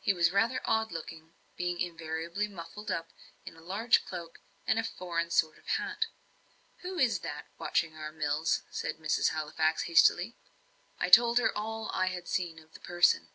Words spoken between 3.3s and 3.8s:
in a